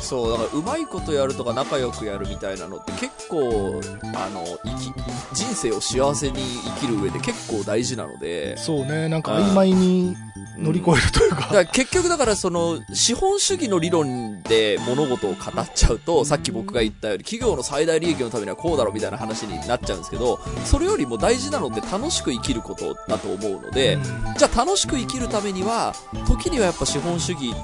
[0.01, 3.81] そう、だから、うまいことやるとか仲良くやるみたいなのって結構、
[4.15, 4.93] あの、生き、
[5.33, 6.43] 人生を幸せに
[6.81, 10.17] 生きる上で結構大事なので、そうねなんか曖昧に
[10.59, 23.99] 乗り越えるというか、だから結局だからその資本主義の理論で物事を語っちゃうとさっき僕が言ったように企業の最大利益のためにはこうだろうみたいな話になっちゃうんですけどそれよりも大事なのって楽しく生きることだと思うので
[24.39, 25.95] じゃあ楽しく生きるためには
[26.27, 27.55] 時にはやっぱ資本主義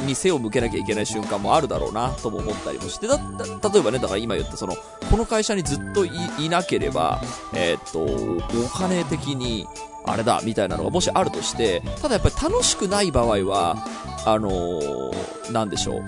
[0.00, 3.06] に背を向けなきゃいけない瞬間もあるだろうなとも思ったりもして。
[3.06, 4.74] だ例えばねだから今言ったその
[5.10, 7.20] この会社にずっといなければ
[7.54, 8.00] えーっと
[8.64, 9.66] お金的に
[10.04, 13.76] あれだみたいなのがもしあるとしてただやっぱり楽しくない場合は
[14.24, 16.04] あのーなんでしょう。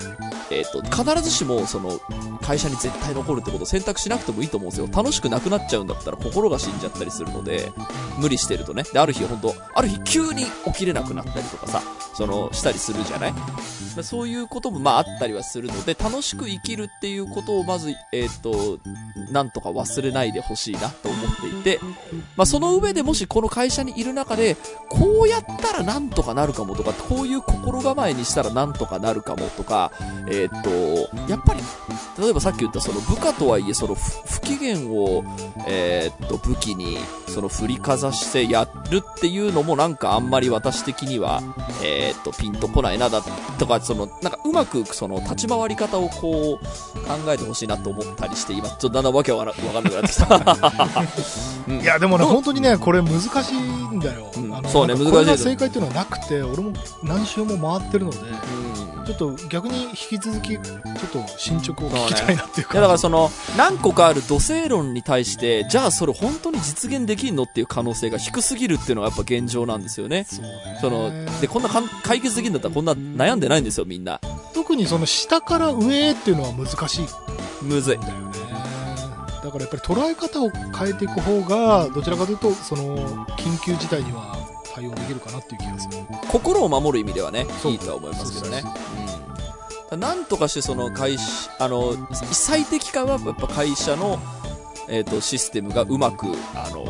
[0.51, 1.99] えーっと必ずしもその
[2.41, 4.87] 会社に絶対残るってことを選択しなくてもいいと思うんですよ。
[4.91, 7.71] 楽しくなくなっちゃうんだったら心が死んじゃったりするので
[8.17, 8.83] 無理してるとね。
[8.91, 11.81] である日本当ある日急に起きれなくなったりとかさ。
[12.19, 13.33] そのしたりするじゃない？
[14.03, 18.79] そういうこともまああったりはするので楽しく生きるっていうことをまずえっと
[19.31, 21.79] なんとか忘れないでほしいなと思っていて
[22.35, 24.55] まあ、その上でもしこの会社にいる中で、
[24.89, 29.91] こうやったらなんとかなるかもとか、こういう心構えにしたらなんとかなるかもとか、
[30.29, 30.69] えっと、
[31.29, 31.61] やっぱり、
[32.17, 35.23] 例えばさっき言ったその部下とはいえ、その不機嫌を、
[35.67, 41.41] えっと、武器に、その振りかざしてやるっていうのもなんかあんまり私的には、
[41.83, 43.21] えーっと、ピンとこないなだ
[43.57, 51.05] とか、その、なんかうまくその立ち回り方をこう、考えてほしいなと思ったりして、今、 ちょっとだんだんわけわからわかんなくなってきた。
[51.67, 51.81] うん。
[51.81, 54.31] いやでもね、本当にね、これ難しいんだよ。
[54.35, 54.53] うん。
[54.53, 55.11] あのそうね難しいです。
[55.11, 58.78] これが正解っていうのはなくて、俺も何周も回ってるので、うん
[59.09, 62.73] ちょっと逆に引き続き、ちょっと進捗を聞きたいなっていうか。
[62.73, 70.25] いやだからその何個かある土星論に対してじゃあそれ本当に実現できんのっていう可能性が低すぎるっていうのがやっぱ現状なんですよね。
[70.29, 70.77] そうね。
[70.79, 71.69] そのでこんな
[72.03, 74.21] 解決できるんだったらこんな悩んでないんですよみんな。
[74.53, 77.07] 特にその下から上へっていうのは難しいん
[77.63, 77.97] むずい。
[77.97, 78.19] だよね。
[79.43, 84.37] だからやっぱり捉え方を変えていく方が、どちらかというと、その、緊急事態には
[84.75, 85.97] 対応できるかなっていう気がする。
[86.29, 88.63] 心を守る意味ではねいいとは思いますけどね
[89.97, 91.93] なんとかしてその会社あの
[92.31, 94.19] 最適化はやっぱ会社の、
[94.87, 96.85] えー、とシステムがうまくあの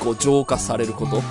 [0.00, 1.22] こう浄化されること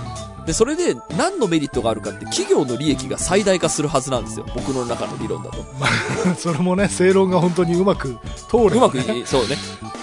[0.47, 4.45] で、それで何のメリットがあるかって企業の利益が最大化するはずなんですよ。
[4.55, 5.57] 僕の中の理論だと。
[6.39, 8.17] それもね、正論が本当にうまく
[8.49, 8.77] 通る、ね。
[8.77, 9.57] うまくいい、そうね。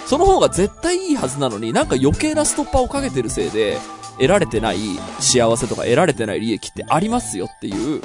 [0.05, 3.79] その方が絶対いいはずなのに、なんか余計なストッパーをかけてるせいで、
[4.15, 4.77] 得られてない
[5.19, 8.01] 幸せとか得られてない利益ってありますよっていう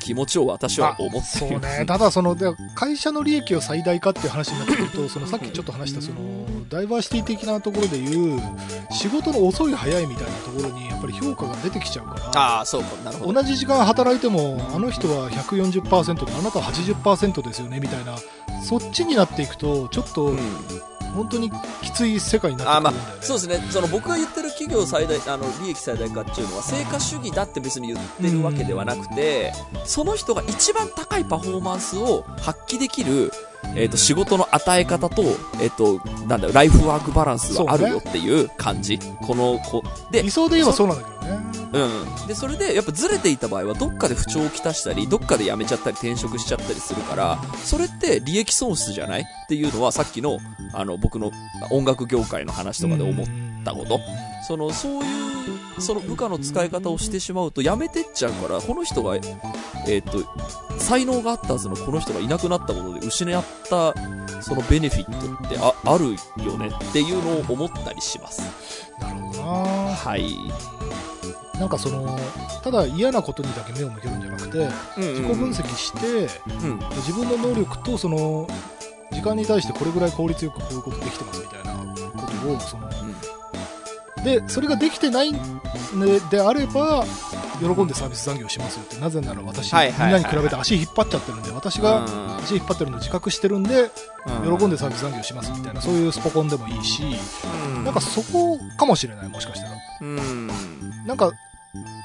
[0.00, 1.84] 気持ちを私は思ってそうね。
[1.86, 8.40] ただその、で会社の利益を最大化っていう話になってくると、そのさっきちょっと話したその、ダイバーシティ的なところでいう、
[8.90, 13.32] 仕事の遅い早いみたいなところにやっぱり評価が出てきちゃうから、ああ、そうか、なるほど。
[13.32, 18.16] 同じ時間働いても、あの人は140%で、あなたは80%ですよねみたいな、
[18.62, 20.38] そっちになっていくと、ちょっと、うん
[21.14, 21.50] 本当に
[21.82, 23.26] きつい世界になあーまあってくるんだよね。
[23.26, 29.52] そうですね、その僕が言ってる企業最大、あの、利益最大化っていうのは、成果主義だって別に言ってるわけではなくて、
[29.84, 33.32] その人が一番高いパフォーマンスを発揮できる、
[33.76, 35.22] えっ、と、仕事の与え方と、
[35.60, 38.98] えっ、と、なんだライフワークバランスはあるよっていう感じ。
[38.98, 41.44] この、こ、で理、想で言えばそうなんだけどね。
[41.72, 42.26] うん。
[42.28, 49.22] で、それで、やっぱずれていた場合は、どっかで不調をきたしたり、どっかで辞めちゃったり、転職しちゃったりするから、それって利益損失じゃない？
[49.22, 50.38] っていうのは、さっきの、
[50.72, 51.32] あの、僕の
[51.70, 53.26] 音楽業界の話とかで思っ
[53.64, 54.00] たこと。
[54.46, 55.06] その、そうい
[55.78, 59.16] う、その部下の使い方をしてしまうと、辞めてっちゃうから、この人が、
[59.88, 60.24] えっ、と、
[60.78, 63.94] 才能があったはずのこの人がいなくなったことで失った、
[64.42, 68.92] そのベネフィットってああるよねっていうのを思ったりします。
[69.00, 69.94] なるほどな。
[69.94, 70.36] はい。
[71.58, 72.18] なんかその、
[72.62, 76.28] ただ嫌なことにだけ目を向けるんじゃなくて、自己分析して、
[76.64, 76.78] うん。
[76.96, 78.48] 自分の能力とその、
[79.12, 82.90] 時間に対してこれぐらい効率よくこういうことできてますみたいなことを、その、
[84.24, 87.04] で、それができてないのであれば、
[87.60, 97.02] 喜んでサービス残業しますよって、なぜなら私、はいはいはいはいみんなに比べて足引っ張っちゃってるんで、私がうん足引っ張ってるの自覚してるんで、うん喜んでサービス残業しますみたいな、そういうスポコンでもいいし、
[97.76, 99.76] うんなんかそこかもしれない、もしかしたら。
[100.00, 100.48] うん。
[101.06, 101.30] なんか、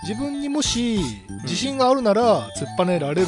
[0.07, 0.99] 自分にもし、
[1.43, 3.27] 自信があるなら、突っぱねられる。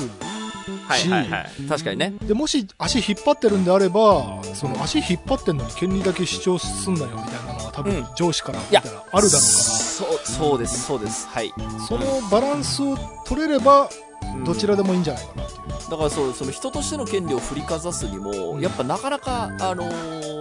[0.88, 1.49] はいはいはい。
[1.69, 2.13] 確かにね。
[2.23, 7.50] で、もし足引っ張ってるんであれば、その足引っ張ってんのに権利だけ主張すんなよみたいな
[7.81, 11.27] 多分うん上司から見たらあるだろうかそう、そうです、そうです。
[11.27, 11.53] はい。
[11.57, 14.11] ら、そのバランスを取れれば、うん
[14.45, 15.89] どちらでもいいんじゃないかなっていう。
[15.89, 20.31] だからそう、その人としての権利を振りかざすにも、やっぱなかなか、あのー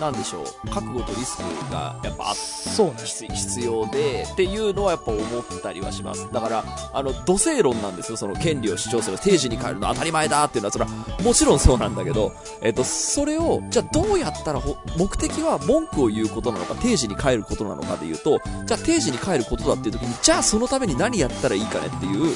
[0.00, 2.94] なんでしょう、覚悟とリスクがやっぱあっそうね。
[3.04, 6.28] 必必要で、っていうのはやっぱ思ったりはします。
[6.32, 10.90] だから、あの、土星論なんですよ、その権利を主張する、定時に変えるの当たり前だっていうのは、それは
[11.22, 22.34] もちろんそうなんだけど、えっと、それを、じゃあどうやったらほ、目的は文句を言うことなのか、定時に帰ることなのかで言うと、じゃあ定時に帰ることだっていう時に、じゃあそのために何やったらいいかねっていう、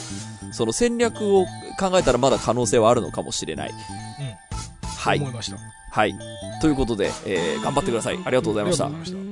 [0.52, 1.46] その戦略を
[1.78, 3.70] 考えたらまだ可能性はあるのかもしれない。
[3.70, 3.76] うん。
[4.86, 5.28] はい思。
[5.30, 5.58] いました。
[5.90, 6.14] はい。
[6.60, 8.18] ということで、えー、頑張ってください。
[8.24, 8.94] ありがとうございましたあり。
[8.94, 9.31] がとうございまし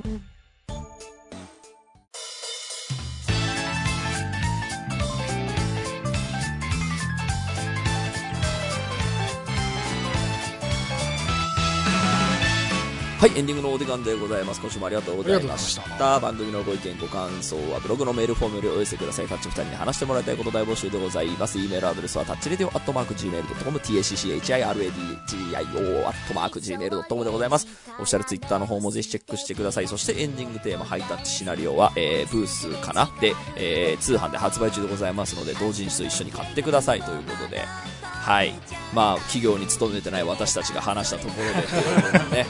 [13.21, 14.59] はい、エンディングのお時間でございます。
[14.59, 16.19] 今週もありがとうございました。
[16.19, 19.27] 番組のご意見、ご感想はブログのメールフォームよりお寄せください。
[19.27, 21.59] タッチ2人に話してもらいたいこと大募集でございます。
[21.59, 27.67] e メールアドレスはタッチレディオアットマーク Gmail.com、tacchiradio アットマーク Gmail.com でございます。
[27.89, 29.87] オフィシャルツイッターの方もぜひチェックしてください。
[29.87, 33.07] そしてエンディングテーマ、ハイタッチシナリオは、えー、ブースかな？
[33.21, 37.67] で、えー、通販で発売中でございますので、同人誌と一緒に買ってくださいということで、
[38.01, 38.55] はい。
[38.93, 42.45] まあ、企業に勤めてない私たちが話したところで ということでね、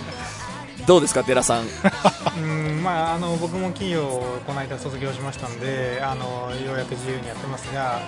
[0.91, 1.67] どうですか、寺さん？
[2.37, 8.01] うんまあ、あの僕も企業をこの間卒業しましたのであのようやく自由にやってますが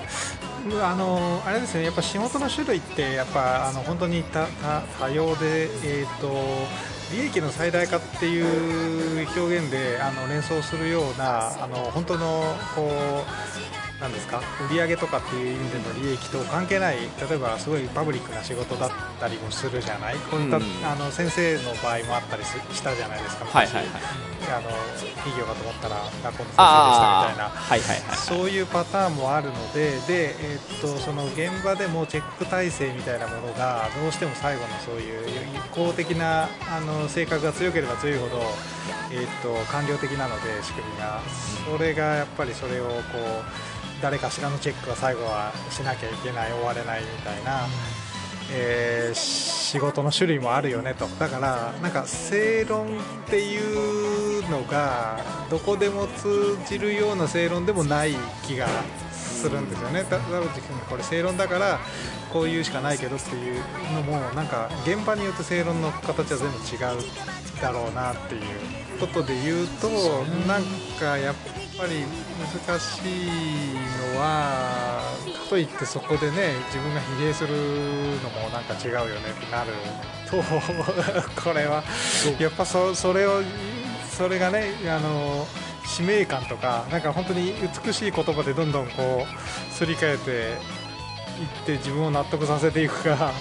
[0.82, 5.69] あのあれですねやっぱ仕事の種類ってやっぱあの本当に多多多様で、
[6.02, 6.28] えー、と
[7.13, 12.43] 利益の最大化っていう表現であの連想するようなあの本当の
[12.76, 14.41] こうなんですか？
[14.69, 16.97] 売上とかっていう意味での利益と関係ない
[17.29, 18.89] 例えばすごいパブリックな仕事だっ
[19.19, 20.15] たりもするじゃない？
[20.29, 23.85] こういった、うんあの先生の場合もあったりすしたじゃないですかはいはいはい。
[24.43, 24.69] あの
[25.23, 27.49] 企業かと思ったら学校の先生でしたみたいな。
[27.49, 28.17] はいはいはい。
[28.17, 35.23] そういうパターンもあるのでで、えーっとその現場でもチェック体制みたいなものがどうしても最後のそういう
[35.71, 38.41] 公的なあの性格が強ければ強いほど、
[39.11, 41.21] えーっと官僚的なので仕組みが。
[41.71, 43.01] それがやっぱりそれをこう
[44.03, 47.61] 誰かしらのチェックは最後はしなきゃいけない終われないみたいな。
[48.51, 51.07] えー仕事の種類もあるよねと。
[51.17, 52.89] だからなんか正論っ
[53.27, 58.13] ていうのがどこでも通じるような正論でもない
[58.45, 58.67] 気が
[59.12, 60.04] するんですよね。
[60.04, 61.79] 田田淵君これ正論だから
[62.31, 63.63] こういうしかないけどっていう
[63.95, 68.41] のもなんか現場によって正論の形は全部違うだろうなっていう
[68.99, 69.89] ことで言うと、
[70.47, 70.63] なん
[70.99, 72.06] かやっぱり
[72.67, 73.74] 難しい
[74.13, 75.02] のは
[75.44, 77.56] かといってそこでね自分が疲弊する
[78.21, 79.74] のもなんか違うよねってなる
[80.30, 80.38] と
[81.42, 81.84] これは
[82.40, 83.42] やっぱそそれを
[84.10, 85.48] それがねあの
[85.86, 87.54] 使命感とかなんか本当に
[87.86, 93.32] 美しい言葉でどんどんこうすり替えていって自分を納得させていくか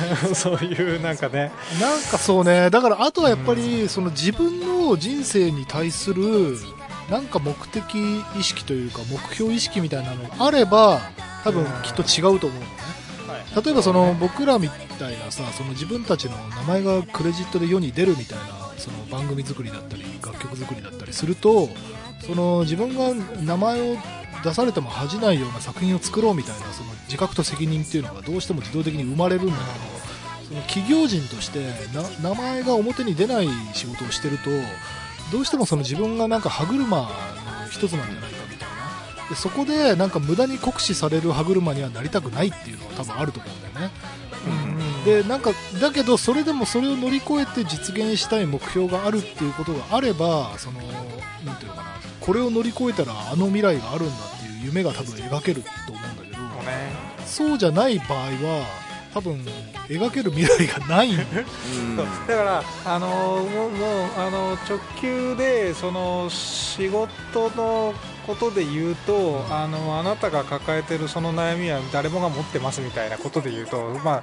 [0.34, 1.52] そういうなんかね。
[1.80, 6.58] なんかそうね、だからあとはやっぱり、その自分の人生に対する、
[7.10, 11.00] なんか目的意識というか、目標意識みたいなのがあれば、
[11.44, 12.66] 多分きっと違うと思うのね。
[13.64, 18.44] 例えばその僕らみたいなさ、その自分たちの名前がクレジットで世に出るみたいな、
[18.78, 21.68] その番組作りだったり、楽曲作りだったりすると、
[22.26, 23.96] その自分が名前を
[24.42, 31.60] 出されても恥じないような作品を作ろうみたいなその自覚と責任っていうのがどうしても自動的に生まれるんだけどその企業人として
[32.22, 34.50] な名前が表に出ない仕事をしてると
[35.32, 37.08] どうしてもその自分がなんか歯車の
[37.70, 38.68] 一つなんじゃないかみたい
[39.24, 43.94] なでそこでなんか無駄に酷使される歯車にはなりたくないっていうのは多分あると思うんだよね。
[45.04, 45.50] でなんか
[45.80, 50.80] だけどそれでもそれを乗り越えて実現したい目標があるっていうことがあればその
[51.44, 51.88] なんていうのかな
[52.20, 56.92] これを乗り越えたらあの未来があるんだっていう夢が多分描けると思うんだけどね
[57.26, 58.66] そうじゃない場合は
[59.14, 59.38] 多分
[59.88, 61.12] 描ける未来がない。
[61.12, 61.16] ん。
[61.96, 67.94] だから、あのもうもうあの直球でその仕事の
[68.26, 74.22] ことで言うとあのあなたが抱えてるその悩みは誰もが持ってますみたいなことで言うと、まあ、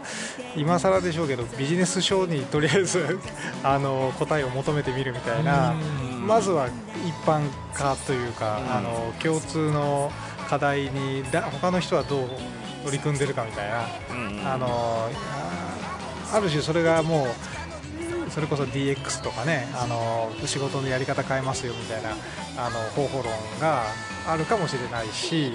[0.55, 3.19] 今更でしょうけどビジネス書にとりあえず
[3.63, 6.27] あの答えを求めてみるみたいなうん。
[6.27, 10.11] まずは一般化というか、うんあの共通の
[10.49, 12.29] 課題にだ他の人はどう
[12.83, 13.85] 取り組んでるかみたいな。
[14.11, 15.09] うんあの
[16.31, 22.11] あある種それがもうそれこそ DX とかねあの仕事のやり方変えますよみたいな
[22.57, 23.83] あの方法論が
[24.25, 25.51] あるかもしれないし、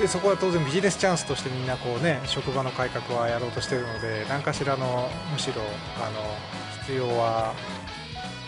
[0.00, 5.60] でそこは当然ビジネスチャンスとしてみんなこうね職場の改革はやろうとしているので何かしらのむしろ
[6.02, 6.22] あの
[6.80, 7.52] 必要は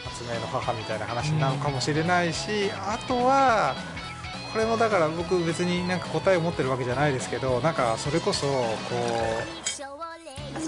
[0.04, 3.74] 発明の母みたいな話なのかもしれないし、あとは
[4.52, 8.54] これもだから僕別になんか答えを持ってるわけじゃないですけどなんかそれこそこ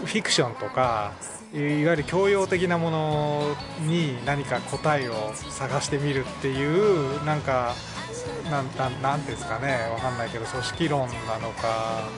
[0.02, 1.12] うフィクションとか
[1.52, 3.56] いわゆる教養的なもの
[3.86, 7.74] に何か答えを探してみるっていうなんか
[8.50, 12.08] なんなんなんていうんですかねわかんないけど組織論なのか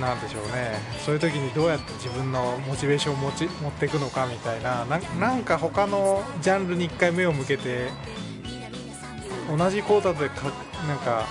[0.00, 0.78] なんでしょうね。
[1.04, 7.88] そういう時にどうやって自分のモチベーションを持ち持っていくのかみたいなななんか他のジャンルに一回目を向けて
[9.48, 10.52] 同じコータでか
[10.86, 11.26] なんか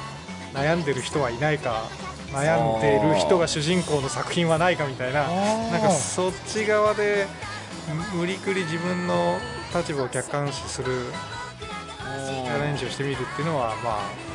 [0.53, 1.83] 悩んでる人はいないか
[2.31, 7.27] 悩んでる人が主人公の作品はないかみたいななんかそっち側で
[8.13, 9.37] 無理くり自分の
[9.73, 11.05] 立場を客観視する
[12.25, 14.27] チャレンジをしてみるっていうのはまあ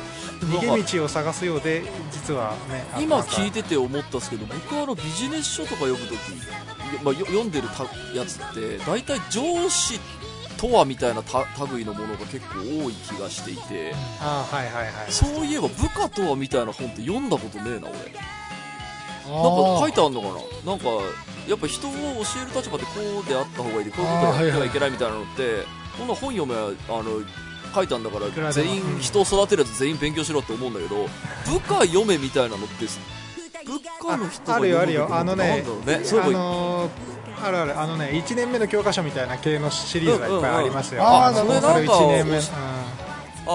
[0.45, 7.83] 逃げ道を探すようで実はねあ今聞いてて思ったんですけど僕はあのビジネス書とか読むとき、まあ、よ読んでるた
[8.15, 9.99] やつって大体上司
[10.67, 13.93] とはみたいなた類のものが結構多い気がしていて。
[14.21, 15.11] あはいはいはい。
[15.11, 17.97] そういえば部下とはみたいな本って読んだことねえな俺。
[19.25, 19.43] なん
[19.75, 20.27] か書いてあんのか
[20.65, 20.71] な？
[20.71, 20.87] なんか
[21.47, 22.91] やっぱ人を教える立場ってこ
[23.25, 25.63] うであった方がいいでこういうことやってはいけないみたいなのって
[25.97, 27.21] こんな本読めばあの
[27.75, 31.07] 書いたんだから全員人を育てるやつ全員勉強しろって思うんだけど
[31.51, 32.85] 部下読めみたいなのって
[33.65, 35.07] 部下の人がああるよあるよ。
[35.09, 35.63] 読むあのね
[36.03, 37.79] そういあえばのーあるある。
[37.79, 41.13] あのね1年目の教科書みたいな系のシリーズがいっぱいありますよ、うんうん。
[41.13, 42.43] うんあーそれなるほどそれ1年目、うん。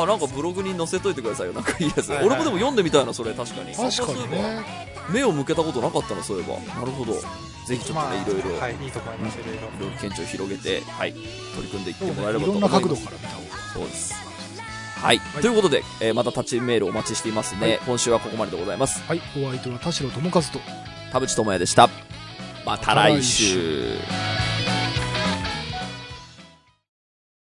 [0.03, 1.53] あなんかブログに載せといてくださいよ。
[1.53, 3.74] なんかいいやつ、はいはい俺もでも読んでみたいなそれ確かに。
[3.74, 4.89] 確かにね。
[5.11, 6.59] 目を向けたことなかったなそういえば。
[6.74, 7.14] なるほど。
[7.14, 9.61] ぜひちょっとまあね、いろいろ、はいいいと思いますいろいろ。
[9.61, 11.22] いろいろ見地を広げて、はい、取
[11.62, 13.16] り組んでいってもらえればねいろんなと思います角度から。
[13.16, 14.14] 見た方がそうです。
[14.99, 15.20] はい。
[15.20, 17.78] ということで、えーまたタッチメールお待ちしていますね、はい。
[17.86, 19.03] 今週はここまででございます。
[19.07, 19.20] はい。
[19.36, 20.61] お相手は田代智和と。
[21.12, 21.89] 田淵智也でした。
[22.68, 23.96] また来週。